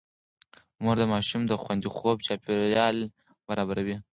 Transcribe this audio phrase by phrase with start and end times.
[0.83, 2.97] مور د ماشوم د خوندي خوب چاپېريال
[3.47, 3.97] برابروي.